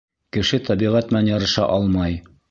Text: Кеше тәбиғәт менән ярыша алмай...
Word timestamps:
Кеше 0.37 0.59
тәбиғәт 0.69 1.13
менән 1.15 1.29
ярыша 1.31 1.67
алмай... 1.75 2.17